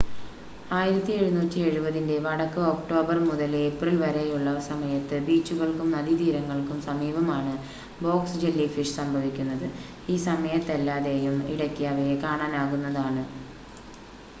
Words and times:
1770-ൻ്റെ 0.71 2.15
വടക്ക് 2.23 2.61
ഒക്ടോബർ 2.69 3.17
മുതൽ 3.25 3.51
ഏപ്രിൽ 3.59 3.95
വരെയുള്ള 4.01 4.53
സമയത്ത് 4.69 5.17
ബീച്ചുകൾക്കും 5.27 5.93
നദീതീരങ്ങൾക്കും 5.95 6.79
സമീപമാണ് 6.87 7.53
ബോക്സ് 8.01 8.41
ജെല്ലിഫിഷ് 8.43 8.97
സംഭവിക്കുന്നത് 8.97 9.67
ഈ 10.09 10.17
സമയത്തല്ലാതെയും 10.27 11.37
ഇടയ്ക്ക് 11.53 11.85
അവയെ 11.93 12.17
കാണാനാകുന്നതാണ് 12.25 13.25